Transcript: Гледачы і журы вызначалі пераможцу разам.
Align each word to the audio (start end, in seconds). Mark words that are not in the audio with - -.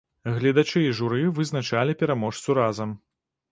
Гледачы 0.37 0.81
і 0.85 0.95
журы 0.99 1.19
вызначалі 1.41 1.97
пераможцу 2.01 2.59
разам. 2.63 2.99